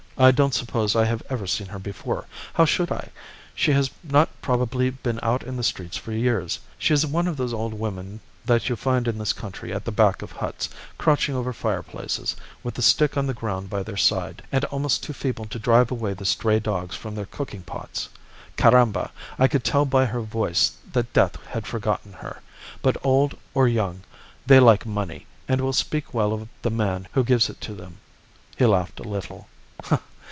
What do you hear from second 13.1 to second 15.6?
on the ground by their side, and almost too feeble to